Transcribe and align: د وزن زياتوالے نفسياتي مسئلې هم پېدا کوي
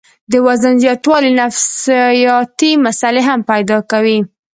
د 0.31 0.33
وزن 0.47 0.73
زياتوالے 0.83 1.31
نفسياتي 1.41 2.71
مسئلې 2.85 3.21
هم 3.29 3.39
پېدا 3.51 3.77
کوي 3.91 4.19